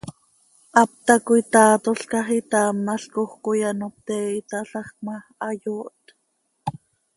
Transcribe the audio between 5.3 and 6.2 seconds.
hayooht.